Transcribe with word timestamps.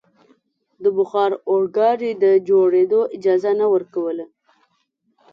د 0.83 0.85
بخار 0.97 1.31
اورګاډي 1.49 2.11
د 2.23 2.25
جوړېدو 2.47 3.01
اجازه 3.15 3.51
نه 3.59 3.65
ورکوله. 3.73 4.25